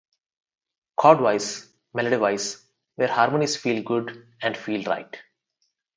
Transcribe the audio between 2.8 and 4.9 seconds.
where harmonies feel good and feel